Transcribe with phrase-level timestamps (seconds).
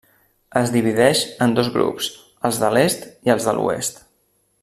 [0.61, 2.09] Es divideix en dos grups,
[2.49, 4.05] els de l'est i els de l'oest.